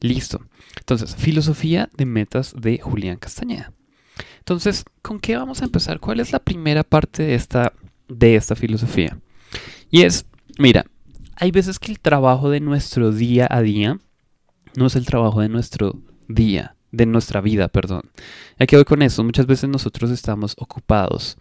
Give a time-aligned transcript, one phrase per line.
[0.00, 0.40] Listo.
[0.78, 3.72] Entonces, filosofía de metas de Julián Castañeda.
[4.38, 6.00] Entonces, ¿con qué vamos a empezar?
[6.00, 7.72] ¿Cuál es la primera parte de esta,
[8.08, 9.18] de esta filosofía?
[9.90, 10.26] Y es,
[10.58, 10.84] mira,
[11.36, 13.98] hay veces que el trabajo de nuestro día a día
[14.76, 18.10] no es el trabajo de nuestro día, de nuestra vida, perdón.
[18.58, 19.24] Aquí voy con eso.
[19.24, 21.36] Muchas veces nosotros estamos ocupados.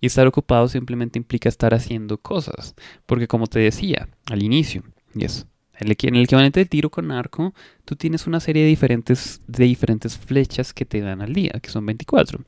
[0.00, 2.74] Y estar ocupado simplemente implica estar haciendo cosas.
[3.06, 4.82] Porque como te decía al inicio,
[5.14, 5.46] y eso,
[5.80, 7.54] en el equivalente de tiro con arco,
[7.84, 11.70] tú tienes una serie de diferentes, de diferentes flechas que te dan al día, que
[11.70, 12.40] son 24.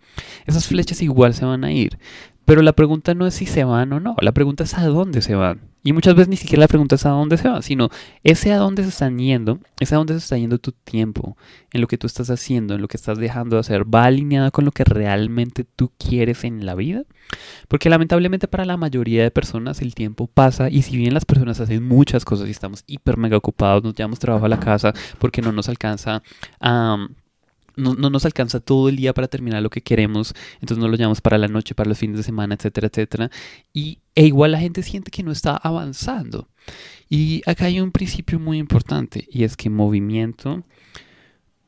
[0.47, 1.99] Esas flechas igual se van a ir.
[2.45, 5.23] Pero la pregunta no es si se van o no, la pregunta es a dónde
[5.23, 5.71] se van.
[5.83, 7.89] Y muchas veces ni siquiera la pregunta es a dónde se van, sino
[8.23, 11.39] ese a dónde se están yendo, ese a dónde se está yendo tu tiempo,
[11.73, 14.51] en lo que tú estás haciendo, en lo que estás dejando de hacer, va alineada
[14.51, 17.05] con lo que realmente tú quieres en la vida.
[17.69, 21.61] Porque lamentablemente para la mayoría de personas el tiempo pasa y si bien las personas
[21.61, 25.41] hacen muchas cosas y estamos hiper mega ocupados, nos llevamos trabajo a la casa porque
[25.41, 26.23] no nos alcanza
[26.61, 27.07] a
[27.81, 31.21] no, nos alcanza todo el día para terminar lo que queremos, entonces no lo llamamos
[31.21, 33.31] para la noche, para los fines de semana, etcétera, etcétera.
[33.73, 36.49] Y, e igual la gente siente que no está avanzando.
[37.09, 40.63] Y acá hay un principio muy importante y es que movimiento,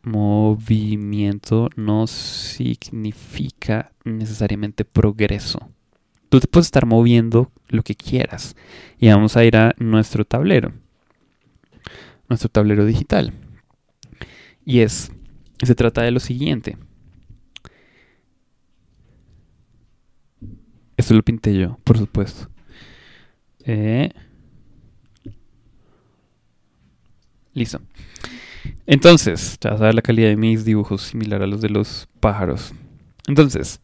[0.03, 5.69] movimiento no significa necesariamente progreso.
[6.29, 8.57] Tú te puedes estar moviendo lo que quieras.
[8.99, 10.73] Y vamos a ir a nuestro tablero,
[12.29, 13.33] nuestro tablero digital.
[14.65, 15.13] Y es
[15.67, 16.77] se trata de lo siguiente.
[20.97, 22.49] Esto lo pinté yo, por supuesto.
[23.65, 24.11] Eh,
[27.55, 27.81] listo.
[28.87, 32.09] Entonces, ya vas a ver la calidad de mis dibujos similar a los de los
[32.21, 32.73] pájaros.
[33.27, 33.81] Entonces,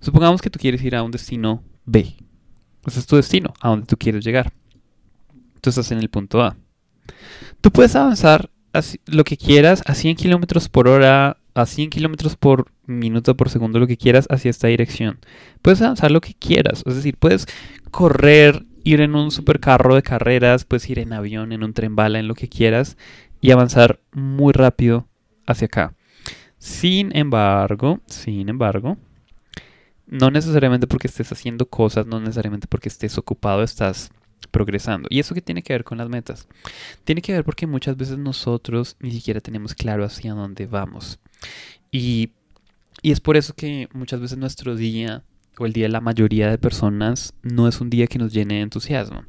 [0.00, 2.14] supongamos que tú quieres ir a un destino B.
[2.86, 4.52] Ese es tu destino, a donde tú quieres llegar.
[5.60, 6.56] Tú estás en el punto A.
[7.60, 8.50] Tú puedes avanzar
[9.06, 13.78] lo que quieras a 100 kilómetros por hora, a 100 kilómetros por minuto por segundo,
[13.78, 15.18] lo que quieras hacia esta dirección.
[15.62, 17.46] Puedes avanzar lo que quieras, es decir, puedes
[17.90, 22.20] correr, ir en un supercarro de carreras, puedes ir en avión, en un tren bala,
[22.20, 22.96] en lo que quieras
[23.40, 25.08] y avanzar muy rápido
[25.46, 25.94] hacia acá.
[26.58, 28.96] Sin embargo, sin embargo,
[30.06, 34.10] no necesariamente porque estés haciendo cosas, no necesariamente porque estés ocupado, estás
[34.50, 35.08] progresando.
[35.10, 36.48] ¿Y eso qué tiene que ver con las metas?
[37.04, 41.18] Tiene que ver porque muchas veces nosotros ni siquiera tenemos claro hacia dónde vamos.
[41.90, 42.30] Y,
[43.02, 45.22] y es por eso que muchas veces nuestro día
[45.58, 48.56] o el día de la mayoría de personas no es un día que nos llene
[48.56, 49.24] de entusiasmo.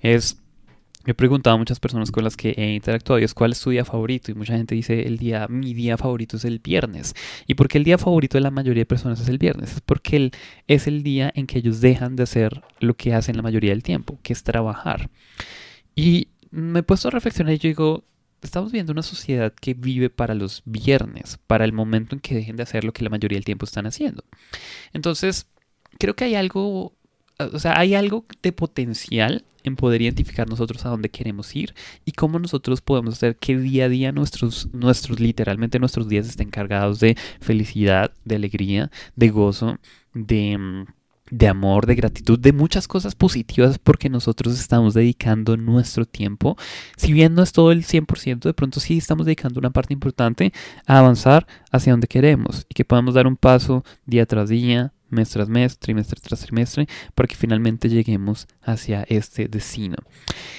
[0.00, 0.38] Es
[1.06, 4.30] he preguntado a muchas personas con las que he interactuado cuál es tu día favorito
[4.30, 7.14] y mucha gente dice el día mi día favorito es el viernes
[7.46, 10.30] y porque el día favorito de la mayoría de personas es el viernes es porque
[10.66, 13.82] es el día en que ellos dejan de hacer lo que hacen la mayoría del
[13.82, 15.10] tiempo que es trabajar.
[15.94, 18.04] Y me he puesto a reflexionar y yo digo
[18.42, 22.56] estamos viendo una sociedad que vive para los viernes para el momento en que dejen
[22.56, 24.24] de hacer lo que la mayoría del tiempo están haciendo.
[24.92, 25.46] Entonces
[25.98, 26.94] creo que hay algo
[27.38, 32.12] o sea, hay algo de potencial en poder identificar nosotros a dónde queremos ir y
[32.12, 37.00] cómo nosotros podemos hacer que día a día nuestros, nuestros, literalmente nuestros días estén cargados
[37.00, 39.78] de felicidad, de alegría, de gozo,
[40.12, 40.84] de, mm,
[41.30, 46.56] de amor, de gratitud, de muchas cosas positivas porque nosotros estamos dedicando nuestro tiempo.
[46.96, 50.52] Si bien no es todo el 100%, de pronto sí estamos dedicando una parte importante
[50.86, 55.30] a avanzar hacia donde queremos y que podamos dar un paso día tras día, mes
[55.30, 59.96] tras mes, trimestre tras trimestre, para que finalmente lleguemos hacia este destino.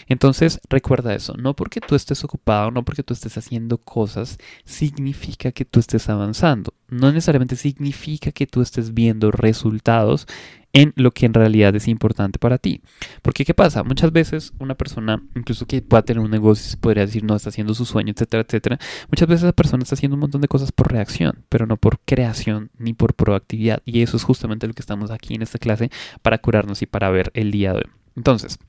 [0.07, 5.51] Entonces, recuerda eso, no porque tú estés ocupado, no porque tú estés haciendo cosas, significa
[5.51, 6.73] que tú estés avanzando.
[6.87, 10.27] No necesariamente significa que tú estés viendo resultados
[10.75, 12.81] en lo que en realidad es importante para ti.
[13.21, 13.81] Porque ¿qué pasa?
[13.83, 17.73] Muchas veces una persona, incluso que pueda tener un negocio, podría decir, no, está haciendo
[17.73, 18.77] su sueño, etcétera, etcétera.
[19.09, 21.99] Muchas veces la persona está haciendo un montón de cosas por reacción, pero no por
[22.03, 23.81] creación ni por proactividad.
[23.85, 25.89] Y eso es justamente lo que estamos aquí en esta clase
[26.21, 27.91] para curarnos y para ver el día de hoy.
[28.17, 28.59] Entonces,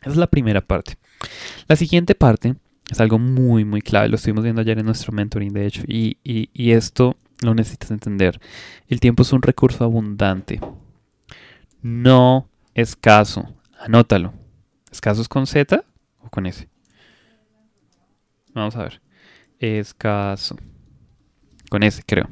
[0.00, 0.96] esa es la primera parte.
[1.68, 2.54] La siguiente parte
[2.90, 4.08] es algo muy, muy clave.
[4.08, 5.82] Lo estuvimos viendo ayer en nuestro mentoring, de hecho.
[5.86, 8.40] Y, y esto lo necesitas entender.
[8.88, 10.58] El tiempo es un recurso abundante
[11.82, 13.54] no escaso.
[13.78, 14.32] Anótalo.
[14.90, 15.84] ¿Escaso es con Z
[16.18, 16.68] o con S?
[18.52, 19.00] Vamos a ver.
[19.58, 20.56] Escaso.
[21.68, 22.28] Con S, creo.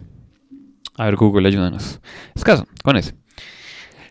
[0.96, 2.00] A ver, Google, ayúdanos.
[2.34, 3.14] Escaso, con S.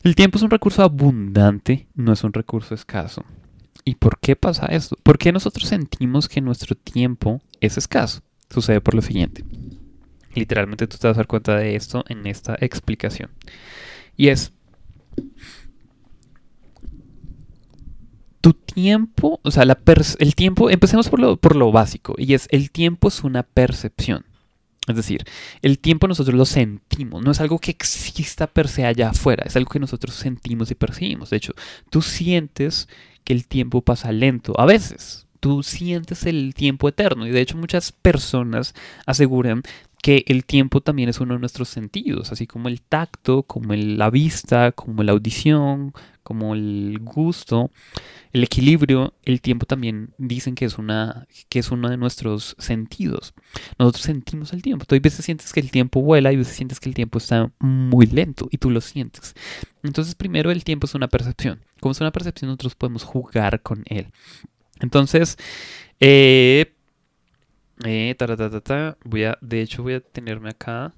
[0.04, 3.26] El tiempo es un recurso abundante, no es un recurso escaso.
[3.84, 4.96] ¿Y por qué pasa esto?
[5.04, 8.22] ¿Por qué nosotros sentimos que nuestro tiempo es escaso?
[8.50, 9.44] Sucede por lo siguiente.
[10.34, 13.32] Literalmente tú te vas a dar cuenta de esto en esta explicación.
[14.16, 14.54] Y es
[18.42, 19.78] tu tiempo, o sea, la
[20.20, 24.26] el tiempo, empecemos por lo, por lo básico, y es el tiempo es una percepción.
[24.88, 25.26] Es decir,
[25.62, 29.58] el tiempo nosotros lo sentimos, no es algo que exista per se allá afuera, es
[29.58, 31.30] algo que nosotros sentimos y percibimos.
[31.30, 31.54] De hecho,
[31.90, 32.88] tú sientes
[33.26, 37.58] que el tiempo pasa lento, a veces, tú sientes el tiempo eterno y de hecho
[37.58, 38.74] muchas personas
[39.06, 39.64] aseguran
[40.08, 44.10] que el tiempo también es uno de nuestros sentidos, así como el tacto, como la
[44.10, 45.92] vista, como la audición,
[46.24, 47.72] como el gusto,
[48.32, 53.34] el equilibrio, el tiempo también dicen que es, una, que es uno de nuestros sentidos.
[53.78, 54.86] Nosotros sentimos el tiempo.
[54.86, 57.18] Tú hay veces sientes que el tiempo vuela y a veces sientes que el tiempo
[57.18, 59.36] está muy lento y tú lo sientes.
[59.84, 61.60] Entonces primero el tiempo es una percepción.
[61.82, 64.08] Como es una percepción nosotros podemos jugar con él.
[64.80, 65.38] Entonces,
[66.00, 66.77] eh,
[67.86, 68.16] eh,
[69.04, 70.94] voy a, de hecho voy a tenerme acá.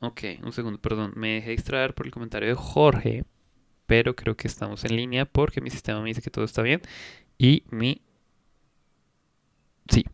[0.00, 1.12] Ok, un segundo, perdón.
[1.16, 3.24] Me dejé distraer por el comentario de Jorge.
[3.86, 6.82] Pero creo que estamos en línea porque mi sistema me dice que todo está bien.
[7.38, 8.02] Y mi...
[9.88, 10.04] Sí.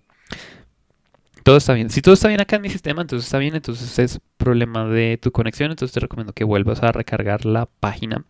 [1.45, 1.91] Todo está bien.
[1.91, 3.55] Si todo está bien acá en mi sistema, entonces está bien.
[3.55, 5.71] Entonces es problema de tu conexión.
[5.71, 8.25] Entonces te recomiendo que vuelvas a recargar la página.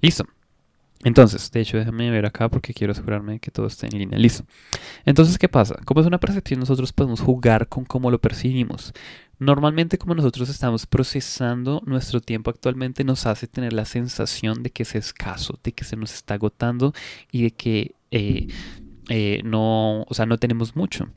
[0.00, 0.26] Listo.
[1.06, 4.18] Entonces, de hecho, déjame ver acá porque quiero asegurarme de que todo esté en línea.
[4.18, 4.44] Listo.
[5.04, 5.76] Entonces, ¿qué pasa?
[5.84, 8.92] Como es una percepción, nosotros podemos jugar con cómo lo percibimos.
[9.38, 14.82] Normalmente, como nosotros estamos procesando nuestro tiempo actualmente, nos hace tener la sensación de que
[14.82, 16.92] es escaso, de que se nos está agotando
[17.30, 18.48] y de que eh,
[19.08, 21.08] eh, no, o sea, no tenemos mucho.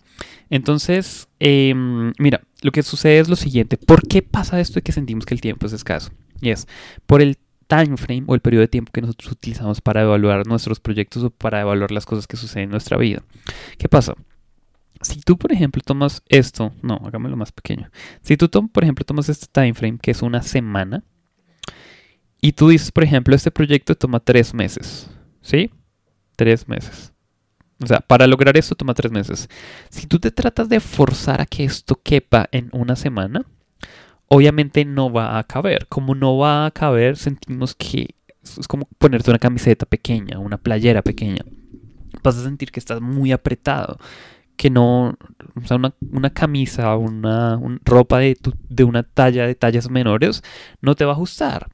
[0.52, 3.78] Entonces, em, mira, lo que sucede es lo siguiente.
[3.78, 6.12] ¿Por qué pasa esto de que sentimos que el tiempo es escaso?
[6.42, 6.68] Y es
[7.08, 7.40] por el
[7.70, 11.30] time frame o el periodo de tiempo que nosotros utilizamos para evaluar nuestros proyectos o
[11.30, 13.24] para evaluar las cosas que suceden en nuestra vida.
[13.78, 14.16] ¿Qué pasa?
[15.02, 17.90] Si tú, por ejemplo, tomas esto, no, hágamelo más pequeño.
[18.22, 21.04] Si tú, por ejemplo, tomas este time frame, que es una semana,
[22.42, 25.08] y tú dices, por ejemplo, este proyecto toma tres meses,
[25.42, 25.72] ¿sí?
[26.36, 27.14] Tres meses.
[27.82, 29.48] O sea, para lograr esto toma tres meses.
[29.90, 33.46] Si tú te tratas de forzar a que esto quepa en una semana,
[34.30, 35.88] obviamente no va a caber.
[35.88, 41.02] Como no va a caber, sentimos que es como ponerte una camiseta pequeña, una playera
[41.02, 41.44] pequeña.
[42.24, 43.98] Vas a sentir que estás muy apretado,
[44.56, 45.18] que no,
[45.56, 48.38] o sea, una, camisa, una, ropa de,
[48.70, 50.44] de, una talla de tallas menores
[50.82, 51.68] no te va a ajustar.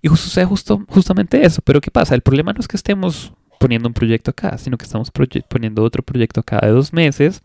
[0.00, 1.62] Y sucede justo, justamente eso.
[1.62, 2.14] Pero ¿qué pasa?
[2.14, 5.10] El problema no es que estemos poniendo un proyecto acá, sino que estamos
[5.48, 7.42] poniendo otro proyecto de dos meses.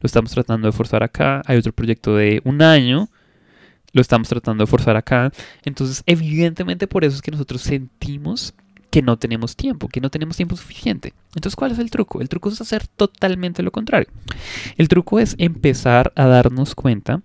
[0.00, 1.42] Lo estamos tratando de forzar acá.
[1.46, 3.08] Hay otro proyecto de un año
[3.96, 5.32] lo estamos tratando de forzar acá.
[5.64, 8.54] Entonces, evidentemente por eso es que nosotros sentimos
[8.90, 11.14] que no tenemos tiempo, que no tenemos tiempo suficiente.
[11.34, 12.20] Entonces, ¿cuál es el truco?
[12.20, 14.08] El truco es hacer totalmente lo contrario.
[14.76, 17.22] El truco es empezar a darnos cuenta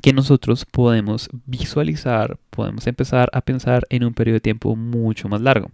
[0.00, 5.42] que nosotros podemos visualizar, podemos empezar a pensar en un periodo de tiempo mucho más
[5.42, 5.70] largo.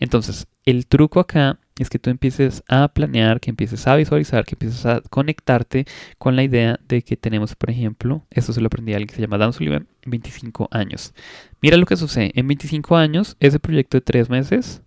[0.00, 4.54] Entonces, el truco acá es que tú empieces a planear, que empieces a visualizar, que
[4.54, 5.86] empieces a conectarte
[6.18, 9.14] con la idea de que tenemos, por ejemplo, esto se lo aprendí a alguien que
[9.14, 11.14] se llama Dan Sullivan, 25 años.
[11.60, 14.82] Mira lo que sucede, en 25 años, ese proyecto de 3 meses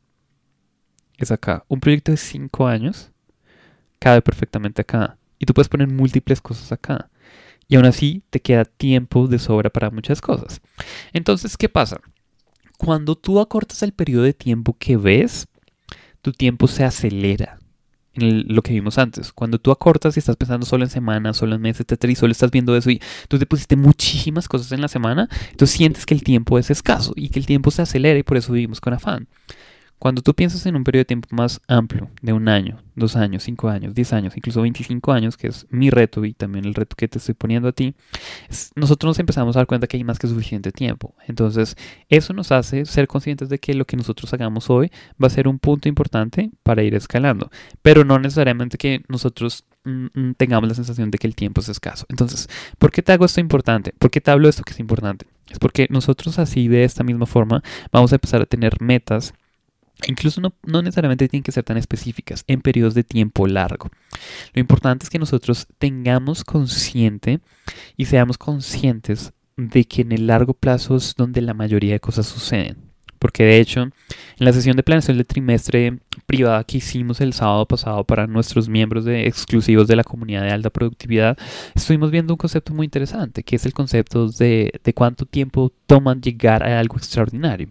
[1.18, 1.64] es acá.
[1.68, 3.12] Un proyecto de 5 años
[4.00, 5.18] cabe perfectamente acá.
[5.40, 7.10] Y tú puedes poner múltiples cosas acá.
[7.68, 10.62] Y aún así te queda tiempo de sobra para muchas cosas.
[11.14, 12.02] Entonces, ¿qué pasa?
[12.78, 15.48] Cuando tú acortas el periodo de tiempo que ves,
[16.22, 17.60] tu tiempo se acelera.
[18.14, 19.32] En lo que vimos antes.
[19.32, 22.34] Cuando tú acortas y estás pensando solo en semanas, solo en meses, etcétera, y solo
[22.34, 26.14] estás viendo eso y tú te pusiste muchísimas cosas en la semana, entonces sientes que
[26.14, 28.94] el tiempo es escaso y que el tiempo se acelera y por eso vivimos con
[28.94, 29.30] afán.
[30.02, 33.44] Cuando tú piensas en un periodo de tiempo más amplio, de un año, dos años,
[33.44, 36.96] cinco años, diez años, incluso 25 años, que es mi reto y también el reto
[36.96, 37.94] que te estoy poniendo a ti,
[38.74, 41.14] nosotros nos empezamos a dar cuenta que hay más que suficiente tiempo.
[41.28, 41.78] Entonces,
[42.10, 44.90] eso nos hace ser conscientes de que lo que nosotros hagamos hoy
[45.24, 47.52] va a ser un punto importante para ir escalando,
[47.84, 51.70] pero no necesariamente que nosotros mm, mm, tengamos la sensación de que el tiempo es
[51.70, 52.08] escaso.
[52.10, 53.94] Entonces, ¿por qué te hago esto importante?
[54.00, 55.28] ¿Por qué te hablo de esto que es importante?
[55.52, 59.36] Es porque nosotros así, de esta misma forma, vamos a empezar a tener metas
[60.08, 63.90] Incluso no, necesariamente tienen que ser tan específicas en periodos de tiempo largo.
[64.54, 67.40] Lo importante es que nosotros tengamos consciente
[67.98, 72.26] y seamos conscientes de que en el largo plazo es donde la mayoría de cosas
[72.26, 72.92] suceden.
[73.20, 73.92] Porque de hecho, en
[74.40, 79.06] la sesión de planeación del trimestre privada que hicimos el sábado pasado para nuestros miembros
[79.06, 81.38] de, exclusivos de la comunidad de alta productividad,
[81.76, 86.16] estuvimos viendo un concepto muy interesante, que es el concepto de, de cuánto tiempo toma
[86.16, 87.70] llegar a algo extraordinario.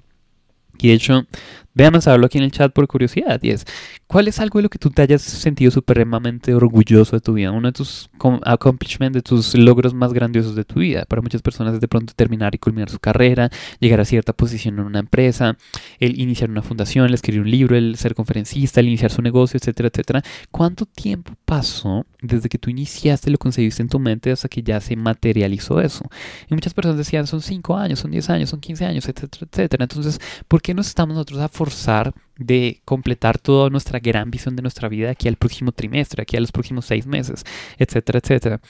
[0.78, 1.26] Y de hecho,
[1.72, 3.40] Vean saberlo aquí en el chat por curiosidad.
[3.42, 3.64] Y es,
[4.06, 7.52] ¿cuál es algo de lo que tú te hayas sentido supremamente orgulloso de tu vida?
[7.52, 8.10] Uno de tus
[8.44, 11.04] accomplishments, de tus logros más grandiosos de tu vida.
[11.06, 14.78] Para muchas personas es de pronto terminar y culminar su carrera, llegar a cierta posición
[14.78, 15.56] en una empresa,
[15.98, 19.58] el iniciar una fundación, el escribir un libro, el ser conferencista, el iniciar su negocio,
[19.58, 20.22] etcétera, etcétera.
[20.50, 24.80] ¿Cuánto tiempo pasó desde que tú iniciaste, lo conseguiste en tu mente hasta que ya
[24.80, 26.04] se materializó eso?
[26.48, 29.84] Y muchas personas decían, son 5 años, son 10 años, son 15 años, etcétera, etcétera.
[29.84, 34.62] Entonces, ¿por qué no estamos nosotros a forzar de completar toda nuestra gran visión de
[34.62, 37.44] nuestra vida aquí al próximo trimestre, aquí a los próximos seis meses,
[37.76, 38.60] etcétera, etcétera.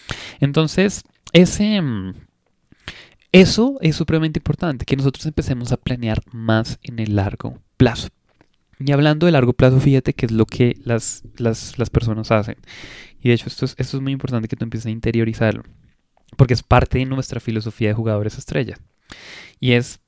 [0.40, 1.80] Entonces, ese,
[3.30, 8.08] eso es supremamente importante, que nosotros empecemos a planear más en el largo plazo.
[8.80, 12.56] Y hablando de largo plazo, fíjate que es lo que las, las, las personas hacen.
[13.22, 15.62] Y de hecho, esto es, esto es muy importante que tú empieces a interiorizarlo,
[16.36, 18.78] porque es parte de nuestra filosofía de jugadores estrella.
[19.60, 20.00] Y es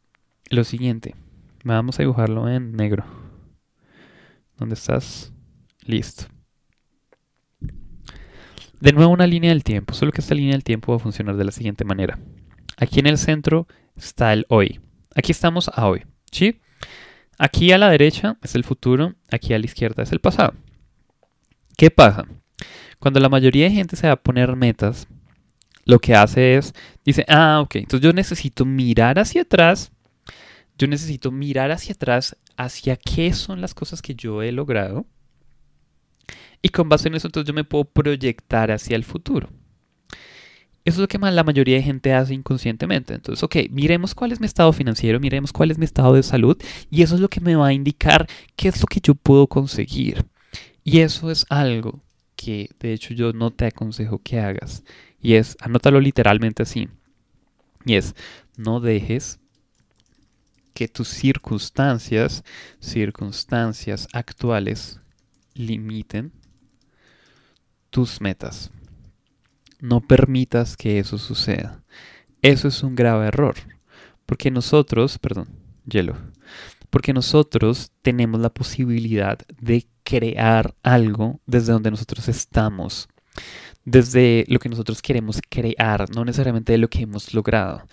[0.51, 1.15] lo siguiente.
[1.64, 3.04] Vamos a dibujarlo en negro.
[4.59, 5.33] ¿Dónde estás?
[5.85, 6.25] Listo.
[8.81, 11.37] De nuevo una línea del tiempo, solo que esta línea del tiempo va a funcionar
[11.37, 12.19] de la siguiente manera.
[12.76, 14.81] Aquí en el centro está el hoy.
[15.14, 16.61] Aquí estamos a hoy, ¿sí?
[17.38, 20.54] Aquí a la derecha es el futuro, aquí a la izquierda es el pasado.
[21.76, 22.25] ¿Qué pasa?
[22.99, 25.07] Cuando la mayoría de gente se va a poner metas,
[25.85, 29.92] lo que hace es, dice, ah, ok, entonces yo necesito mirar hacia atrás
[30.83, 35.07] yo necesito mirar hacia atrás, hacia qué son las cosas que yo he logrado.
[36.61, 39.49] Y con base en eso, entonces yo me puedo proyectar hacia el futuro.
[40.85, 43.15] Eso es lo que más la mayoría de gente hace inconscientemente.
[43.15, 46.61] Entonces, ok, miremos cuál es mi estado financiero, miremos cuál es mi estado de salud
[46.91, 49.47] y eso es lo que me va a indicar qué es lo que yo puedo
[49.47, 50.27] conseguir.
[50.83, 52.01] Y eso es algo
[52.35, 54.83] que de hecho yo no te aconsejo que hagas.
[55.21, 56.89] Y es, anótalo literalmente así.
[57.85, 58.17] Y es,
[58.57, 59.39] no dejes
[60.73, 62.45] que tus circunstancias,
[62.81, 65.00] circunstancias actuales,
[65.55, 66.33] limiten
[67.91, 68.71] tus metas.
[69.81, 71.83] No permitas que eso suceda.
[72.41, 73.57] Eso es un grave error.
[74.26, 75.49] Porque nosotros, perdón,
[75.85, 76.17] hielo,
[76.91, 83.09] porque nosotros tenemos la posibilidad de crear algo desde donde nosotros estamos,
[83.85, 87.87] desde lo que nosotros queremos crear, no necesariamente de lo que hemos logrado.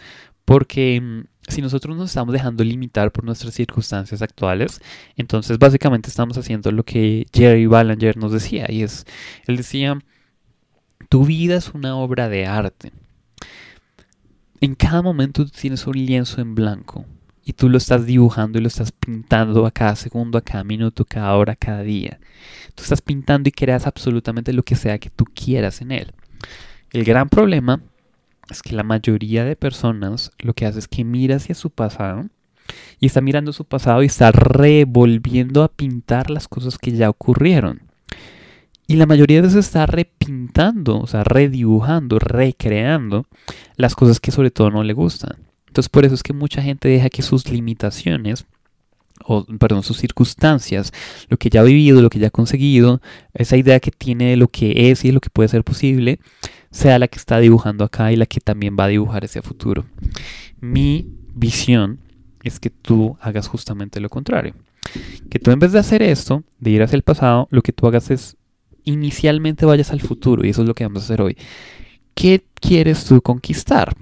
[0.49, 4.81] Porque mm, si nosotros nos estamos dejando limitar por nuestras circunstancias actuales,
[5.15, 9.05] entonces básicamente estamos haciendo lo que Jerry Ballinger nos decía, y es,
[9.45, 9.99] él decía,
[11.07, 12.93] tu vida es una obra de arte.
[14.59, 17.05] En cada momento tienes un lienzo en blanco
[17.45, 21.05] y tú lo estás dibujando y lo estás pintando a cada segundo, a cada minuto,
[21.05, 22.19] cada hora, cada día.
[22.73, 26.11] Tú estás pintando y creas absolutamente lo que sea que tú quieras en él.
[26.91, 27.83] El gran problema
[28.49, 32.25] es que la mayoría de personas lo que hace es que mira hacia su pasado
[32.99, 37.81] y está mirando su pasado y está revolviendo a pintar las cosas que ya ocurrieron.
[38.87, 43.27] Y la mayoría de veces está repintando, o sea, redibujando, recreando
[43.75, 45.37] las cosas que sobre todo no le gustan.
[45.67, 48.45] Entonces por eso es que mucha gente deja que sus limitaciones,
[49.23, 50.91] o perdón, sus circunstancias,
[51.29, 53.01] lo que ya ha vivido, lo que ya ha conseguido,
[53.35, 56.19] esa idea que tiene de lo que es y de lo que puede ser posible,
[56.71, 59.85] sea la que está dibujando acá y la que también va a dibujar ese futuro.
[60.59, 61.99] Mi visión
[62.43, 64.53] es que tú hagas justamente lo contrario.
[65.29, 67.87] Que tú en vez de hacer esto, de ir hacia el pasado, lo que tú
[67.87, 68.37] hagas es
[68.83, 71.37] inicialmente vayas al futuro y eso es lo que vamos a hacer hoy.
[72.13, 73.95] ¿Qué quieres tú conquistar?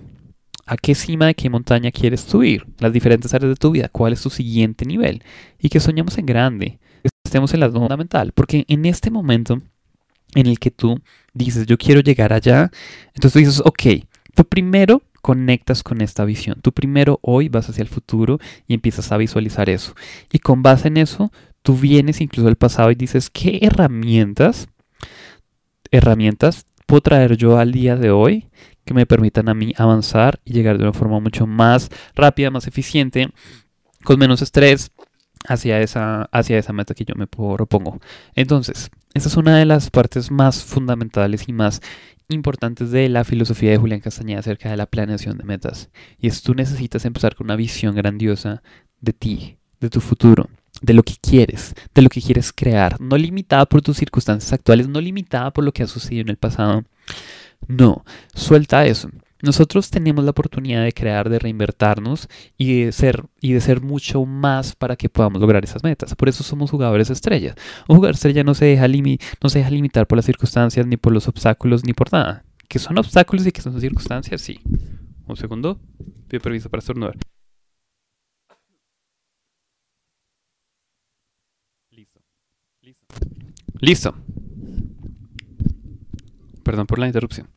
[0.66, 2.66] ¿A qué cima de qué montaña quieres subir?
[2.80, 3.90] Las diferentes áreas de tu vida.
[3.90, 5.24] ¿Cuál es tu siguiente nivel?
[5.60, 6.80] Y que soñemos en grande.
[7.24, 8.34] Estemos en la fundamental.
[8.34, 9.62] Porque en este momento
[10.36, 11.02] en el que tú
[11.34, 12.72] dices, yo quiero llegar allá,
[13.14, 14.06] entonces tú dices, ok,
[14.36, 16.60] tú primero conectas con esta visión.
[16.62, 19.94] Tú primero hoy vas hacia el futuro y empiezas a visualizar eso.
[20.32, 21.32] Y con base en eso,
[21.62, 24.70] tú vienes incluso al pasado y dices, ¿qué herramientas,
[25.92, 28.48] herramientas puedo traer yo al día de hoy
[28.86, 32.66] que me permitan a mí avanzar y llegar de una forma mucho más rápida, más
[32.66, 33.30] eficiente,
[34.04, 34.92] con menos estrés
[35.48, 38.00] hacia esa, hacia esa meta que yo me propongo.
[38.36, 41.82] Entonces, esta es una de las partes más fundamentales y más
[42.30, 45.90] importantes de la filosofía de Julián Castañeda acerca de la planeación de metas.
[46.20, 48.62] Y es tú necesitas empezar con una visión grandiosa
[49.00, 50.50] de ti, de tu futuro,
[50.82, 54.88] de lo que quieres, de lo que quieres crear, no limitada por tus circunstancias actuales,
[54.88, 56.84] no limitada por lo que ha sucedido en el pasado.
[57.68, 58.04] No,
[58.34, 59.10] suelta eso.
[59.42, 62.28] Nosotros tenemos la oportunidad de crear, de reinvertirnos
[62.58, 66.16] y de ser y de ser mucho más para que podamos lograr esas metas.
[66.16, 67.56] Por eso somos jugadores estrellas.
[67.88, 71.94] Un jugador estrella no se deja limitar por las circunstancias ni por los obstáculos ni
[71.94, 72.44] por nada.
[72.68, 74.60] Que son obstáculos y que son circunstancias, sí.
[75.28, 75.80] Un segundo.
[76.28, 77.18] Pido permiso para estornudar.
[83.80, 84.16] Listo.
[86.64, 87.48] Perdón por la interrupción.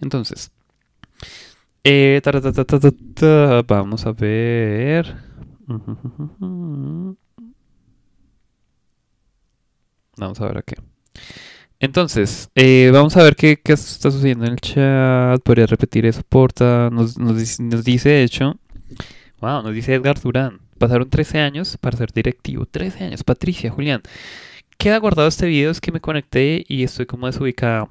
[0.00, 0.52] Entonces,
[1.88, 5.16] eh, vamos a ver.
[10.16, 10.74] Vamos a ver aquí.
[11.78, 15.40] Entonces, eh, vamos a ver qué, está sucediendo en el chat.
[15.42, 16.88] Podría repetir eso, porta.
[16.90, 18.58] Nos, nos, dice, de hecho,
[19.40, 20.60] wow, nos dice Edgar Durán.
[20.78, 22.66] Pasaron 13 años para ser directivo.
[22.66, 23.22] 13 años.
[23.22, 24.02] Patricia, Julián.
[24.78, 27.88] Queda guardado este video, es que me conecté y estoy como desubicada.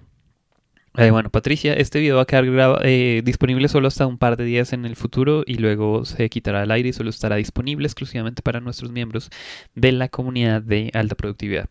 [0.98, 2.46] Eh, bueno, Patricia, este video va a quedar
[2.84, 6.62] eh, disponible solo hasta un par de días en el futuro y luego se quitará
[6.62, 9.30] al aire y solo estará disponible exclusivamente para nuestros miembros
[9.74, 11.70] de la comunidad de alta productividad.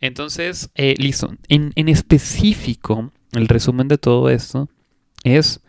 [0.00, 1.34] Entonces, eh, listo.
[1.48, 4.68] En, en específico, el resumen de todo esto
[5.24, 5.62] es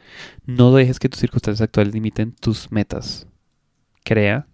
[0.46, 3.27] no dejes que tus circunstancias actuales limiten tus metas.
[4.03, 4.48] Crea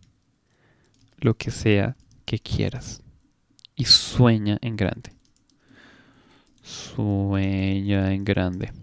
[1.17, 3.01] lo que sea que quieras
[3.75, 5.14] y sueña en grande.
[6.65, 8.74] Sueña en grande.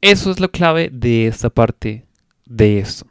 [0.00, 2.06] Eso es la clave de esta parte
[2.46, 3.06] de esto.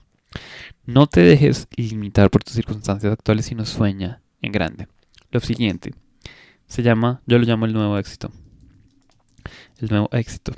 [0.86, 4.88] No te dejes limitar por tus circunstancias actuales, sino sueña en grande.
[5.30, 5.94] Lo siguiente
[6.66, 8.32] se llama, yo lo llamo el nuevo éxito.
[9.78, 10.54] El nuevo éxito.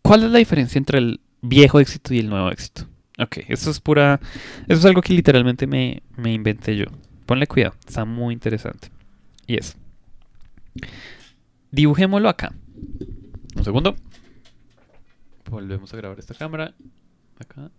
[0.00, 2.86] ¿Cuál es la diferencia entre el viejo éxito y el nuevo éxito?
[3.18, 4.20] Ok, eso es pura.
[4.68, 6.86] Eso es algo que literalmente me, me inventé yo.
[7.26, 8.88] Ponle cuidado, está muy interesante.
[9.46, 9.76] Y es.
[11.70, 12.54] Dibujémoslo acá.
[13.56, 13.96] Un segundo.
[15.50, 16.74] Volvemos a grabar esta cámara.
[17.38, 17.70] Acá.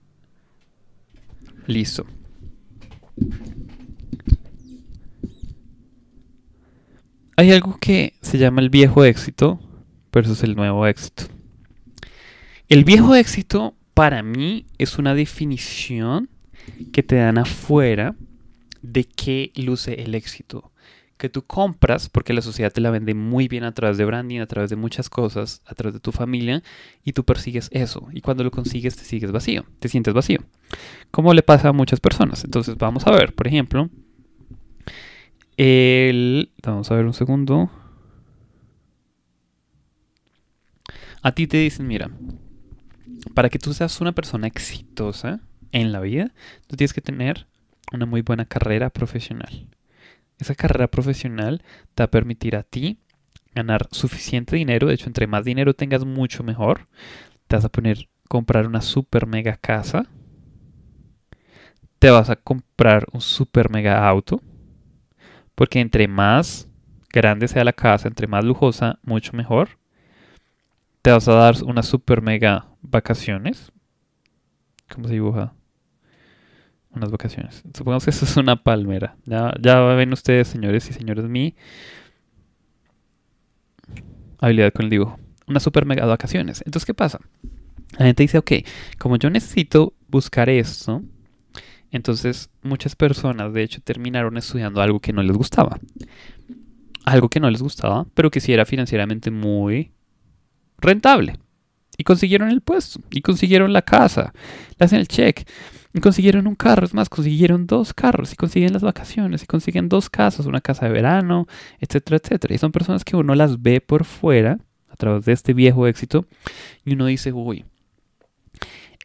[1.68, 2.06] Listo.
[7.36, 9.60] Hay algo que se llama el viejo éxito
[10.12, 11.24] versus el nuevo éxito.
[12.68, 16.30] El viejo éxito para mí es una definición
[16.92, 18.16] que te dan afuera
[18.82, 20.72] de qué luce el éxito
[21.20, 24.40] que tú compras, porque la sociedad te la vende muy bien a través de branding,
[24.40, 26.64] a través de muchas cosas, a través de tu familia,
[27.04, 28.08] y tú persigues eso.
[28.14, 30.40] Y cuando lo consigues, te sigues vacío, te sientes vacío.
[31.12, 32.44] Como le pasa a muchas personas.
[32.46, 33.90] Entonces, vamos a ver, por ejemplo,
[35.58, 36.52] el.
[36.64, 37.70] Vamos a ver un segundo.
[41.22, 42.10] A ti te dicen, mira,
[43.34, 45.42] para que tú seas una persona exitosa
[45.74, 46.32] en la vida,
[46.68, 47.46] tú tienes que tener
[47.92, 49.68] una muy buena carrera profesional.
[50.40, 51.62] Esa carrera profesional
[51.94, 52.98] te va a permitir a ti
[53.54, 54.88] ganar suficiente dinero.
[54.88, 56.88] De hecho, entre más dinero tengas, mucho mejor.
[57.48, 60.08] Te vas a poner comprar una super mega casa.
[62.00, 64.42] Te vas a comprar un super mega auto.
[65.56, 66.70] Porque entre más
[67.12, 69.78] grande sea la casa, entre más lujosa, mucho mejor.
[71.02, 73.74] Te vas a dar unas super mega vacaciones.
[74.94, 75.54] ¿Cómo se dibuja?
[76.92, 77.64] Unas vacaciones.
[77.74, 79.16] Supongamos que eso es una palmera.
[79.26, 81.56] Ya, ya ven ustedes, señores y señores, mi
[84.40, 85.20] habilidad con el dibujo.
[85.48, 86.62] Una super mega vacaciones.
[86.66, 87.20] Entonces, ¿qué pasa?
[87.98, 88.52] La gente dice, ok,
[88.98, 91.04] como yo necesito buscar esto,
[91.92, 95.80] entonces muchas personas de hecho terminaron estudiando algo que no les gustaba.
[97.06, 99.92] Algo que no les gustaba, pero que sí era financieramente muy
[100.78, 101.40] rentable.
[101.98, 104.34] Y consiguieron el puesto, y consiguieron la casa,
[104.78, 105.50] le hacen el check.
[105.94, 109.90] Y consiguieron un carro, es más, consiguieron dos carros y consiguen las vacaciones y consiguen
[109.90, 111.48] dos casas, una casa de verano,
[111.80, 112.54] etcétera, etcétera.
[112.54, 116.26] Y son personas que uno las ve por fuera a través de este viejo éxito
[116.86, 117.66] y uno dice, uy,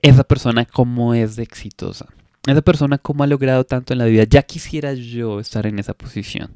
[0.03, 2.07] esa persona cómo es exitosa.
[2.47, 4.25] Esa persona cómo ha logrado tanto en la vida.
[4.25, 6.53] Ya quisiera yo estar en esa posición.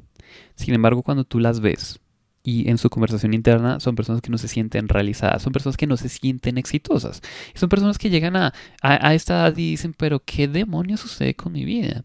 [0.53, 1.99] Sin embargo, cuando tú las ves
[2.43, 5.87] y en su conversación interna son personas que no se sienten realizadas, son personas que
[5.87, 7.21] no se sienten exitosas.
[7.53, 11.51] son personas que llegan a, a, esta edad y dicen, pero ¿qué demonios sucede con
[11.51, 12.03] mi vida?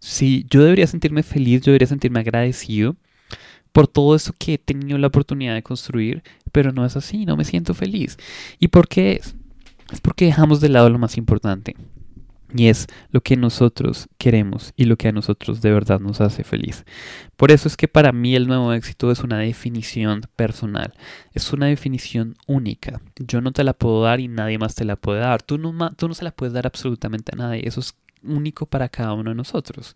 [0.00, 2.96] Si yo debería sentirme feliz, yo debería sentirme agradecido
[3.72, 7.36] por todo eso que he tenido la oportunidad de construir, pero no es así, no
[7.36, 8.16] me siento feliz.
[8.58, 9.36] ¿Y por qué es?
[9.92, 11.76] Es porque dejamos de lado lo más importante.
[12.54, 16.44] Y es lo que nosotros queremos y lo que a nosotros de verdad nos hace
[16.44, 16.84] feliz.
[17.36, 20.94] Por eso es que para mí el nuevo éxito es una definición personal.
[21.34, 23.02] Es una definición única.
[23.16, 25.42] Yo no te la puedo dar y nadie más te la puede dar.
[25.42, 27.62] Tú no, tú no se la puedes dar absolutamente a nadie.
[27.64, 29.94] Eso es único para cada uno de nosotros.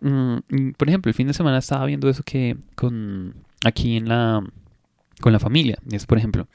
[0.00, 4.42] Mm, por ejemplo, el fin de semana estaba viendo eso que con aquí en la
[5.20, 5.78] con la familia.
[5.90, 6.48] Es por ejemplo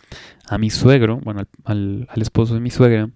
[0.46, 3.10] a mi suegro, bueno, al, al esposo de mi suegra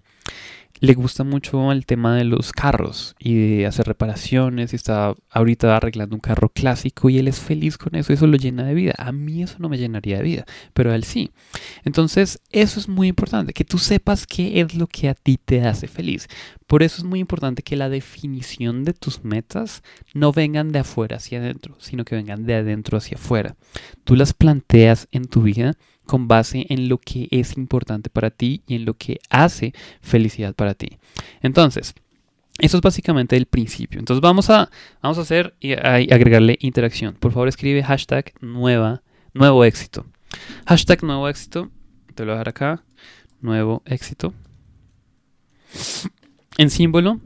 [0.80, 5.76] le gusta mucho el tema de los carros y de hacer reparaciones y está ahorita
[5.76, 8.94] arreglando un carro clásico y él es feliz con eso, eso lo llena de vida.
[8.98, 11.30] A mí eso no me llenaría de vida, pero a él sí.
[11.84, 15.62] Entonces, eso es muy importante, que tú sepas qué es lo que a ti te
[15.62, 16.28] hace feliz.
[16.66, 19.82] Por eso es muy importante que la definición de tus metas
[20.14, 23.56] no vengan de afuera hacia adentro, sino que vengan de adentro hacia afuera.
[24.04, 25.74] Tú las planteas en tu vida
[26.06, 30.54] con base en lo que es importante para ti y en lo que hace felicidad
[30.54, 30.98] para ti.
[31.42, 31.94] Entonces,
[32.58, 33.98] eso es básicamente el principio.
[33.98, 34.70] Entonces vamos a,
[35.02, 37.14] vamos a hacer y agregarle interacción.
[37.14, 39.02] Por favor escribe hashtag nueva,
[39.34, 40.06] nuevo éxito.
[40.66, 41.70] Hashtag nuevo éxito.
[42.14, 42.84] Te lo voy a dejar acá.
[43.40, 44.32] Nuevo éxito.
[46.56, 47.20] En símbolo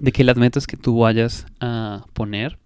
[0.00, 2.58] de que las metas que tú vayas a poner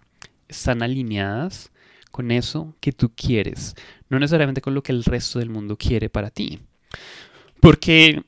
[0.47, 1.71] están alineadas
[2.11, 3.75] con eso que tú quieres,
[4.09, 6.59] no necesariamente con lo que el resto del mundo quiere para ti.
[7.59, 8.23] Porque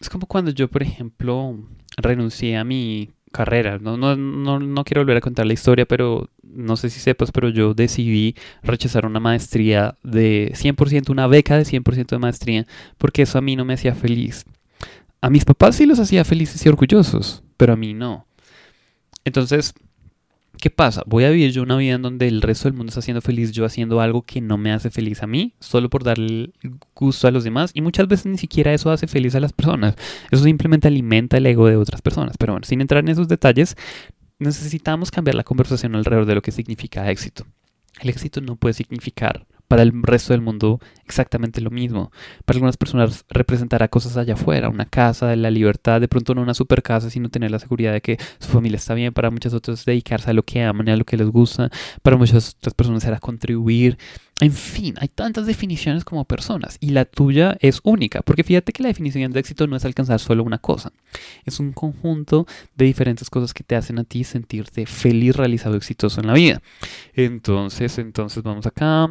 [0.00, 1.58] es como cuando yo, por ejemplo,
[1.96, 3.78] renuncié a mi carrera.
[3.78, 7.32] No, no, no, no, quiero volver a contar la historia, pero no sé si sepas,
[7.32, 12.66] pero yo decidí rechazar una maestría de 100%, una beca de 100% de maestría,
[12.98, 14.44] porque eso a mí no me hacía feliz.
[15.20, 18.26] A mis papás sí los hacía felices y orgullosos, pero a mí no.
[19.24, 19.74] Entonces,
[20.60, 21.02] ¿Qué pasa?
[21.06, 23.52] Voy a vivir yo una vida en donde el resto del mundo está siendo feliz,
[23.52, 26.52] yo haciendo algo que no me hace feliz a mí, solo por darle
[26.94, 27.70] gusto a los demás.
[27.74, 29.96] Y muchas veces ni siquiera eso hace feliz a las personas.
[30.30, 32.36] Eso simplemente alimenta el ego de otras personas.
[32.38, 33.76] Pero bueno, sin entrar en esos detalles,
[34.38, 37.46] necesitamos cambiar la conversación alrededor de lo que significa éxito.
[38.00, 42.10] El éxito no puede significar para el resto del mundo exactamente lo mismo.
[42.44, 46.54] Para algunas personas representará cosas allá afuera, una casa, la libertad, de pronto no una
[46.54, 49.12] super casa, sino tener la seguridad de que su familia está bien.
[49.12, 51.70] Para muchas otras dedicarse a lo que aman y a lo que les gusta.
[52.02, 53.96] Para muchas otras personas será contribuir.
[54.38, 58.82] En fin, hay tantas definiciones como personas y la tuya es única, porque fíjate que
[58.82, 60.92] la definición de éxito no es alcanzar solo una cosa,
[61.46, 66.20] es un conjunto de diferentes cosas que te hacen a ti sentirte feliz, realizado, exitoso
[66.20, 66.60] en la vida.
[67.14, 69.10] Entonces, entonces vamos acá.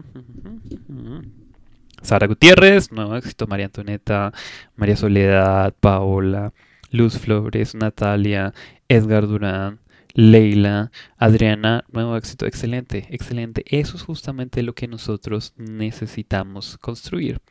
[2.06, 4.32] Sara Gutiérrez, nuevo éxito, María Antonieta,
[4.76, 6.54] María Soledad, Paola,
[6.91, 8.54] Luz Flores, Natalia,
[8.88, 9.80] Edgar Durán,
[10.13, 13.65] Leila, Adriana, nuevo éxito, excelente, excelente.
[13.68, 17.41] Eso es justamente lo que nosotros necesitamos construir.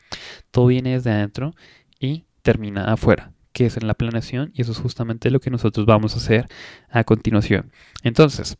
[0.51, 1.55] Todo viene desde adentro
[2.01, 5.85] y termina afuera, que es en la planeación y eso es justamente lo que nosotros
[5.85, 6.49] vamos a hacer
[6.89, 7.71] a continuación.
[8.03, 8.57] Entonces,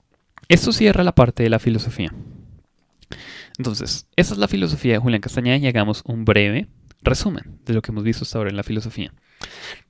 [0.49, 2.13] esto cierra la parte de la filosofía.
[3.59, 6.69] Entonces, esa es la filosofía de Julián Castañeda y hagamos un breve
[7.03, 9.13] resumen de lo que hemos visto hasta ahora en la filosofía.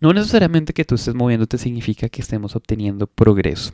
[0.01, 3.73] No necesariamente que tú estés moviéndote significa que estemos obteniendo progreso.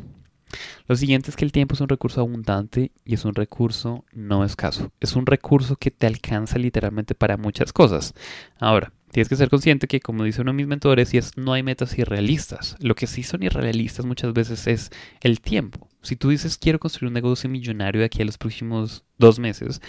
[0.86, 4.44] Lo siguiente es que el tiempo es un recurso abundante y es un recurso no
[4.44, 4.92] escaso.
[5.00, 8.14] Es un recurso que te alcanza literalmente para muchas cosas.
[8.58, 11.62] Ahora, tienes que ser consciente que, como dice uno de mis mentores, es, no hay
[11.62, 12.76] metas irrealistas.
[12.80, 15.89] Lo que sí son irrealistas muchas veces es el tiempo.
[16.02, 19.80] Si tú dices quiero construir un negocio millonario de aquí a los próximos dos meses,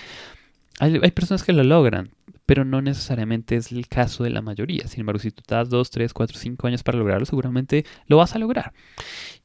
[0.81, 2.09] hay, personas que lo logran,
[2.47, 4.87] pero no necesariamente es el caso de la mayoría.
[4.87, 8.17] Sin embargo, si tú te das 2, 3, 4, 5 años para lograrlo, seguramente lo
[8.17, 8.73] vas a lograr.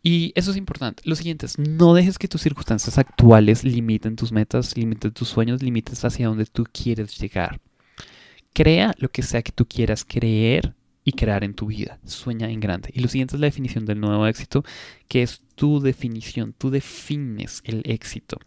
[0.03, 1.03] Y eso es importante.
[1.05, 5.63] Lo siguiente es, no dejes que tus circunstancias actuales limiten tus metas, limiten tus sueños,
[5.63, 7.61] limites hacia donde tú quieres llegar.
[8.55, 10.75] Crea lo que sea que tú quieras creer
[11.05, 11.99] y crear en tu vida.
[12.07, 12.91] Sueña en grande.
[12.95, 14.65] Y lo siguiente es la definición del nuevo éxito,
[15.07, 16.55] que es tu definición.
[16.57, 18.39] Tú defines el éxito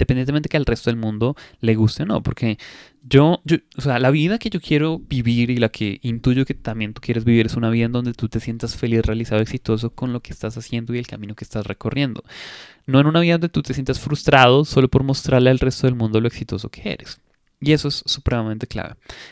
[0.00, 2.58] independientemente que al resto del mundo le guste o no, porque
[3.02, 3.42] yo,
[3.76, 7.02] o sea, la vida que yo quiero vivir y la que intuyo que también tú
[7.02, 10.20] quieres vivir es una vida en donde tú te sientas feliz, realizado, exitoso con lo
[10.20, 12.24] que estás haciendo y el camino que estás recorriendo.
[12.86, 15.96] No en una vida donde tú te sientas frustrado solo por mostrarle al resto del
[15.96, 17.20] mundo lo exitoso que eres.
[17.60, 18.94] Y eso es supremamente clave.